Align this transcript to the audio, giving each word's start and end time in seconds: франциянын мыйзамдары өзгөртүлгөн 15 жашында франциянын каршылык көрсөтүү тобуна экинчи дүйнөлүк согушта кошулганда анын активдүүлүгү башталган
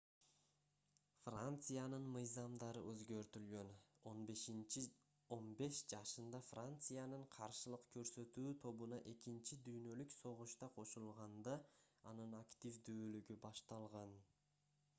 франциянын 1.25 2.05
мыйзамдары 2.13 2.81
өзгөртүлгөн 2.91 3.67
15 4.05 5.83
жашында 5.93 6.39
франциянын 6.47 7.25
каршылык 7.35 7.83
көрсөтүү 7.97 8.53
тобуна 8.65 8.99
экинчи 9.13 9.59
дүйнөлүк 9.67 10.15
согушта 10.15 10.71
кошулганда 10.79 11.55
анын 12.13 12.33
активдүүлүгү 12.41 13.39
башталган 13.45 14.17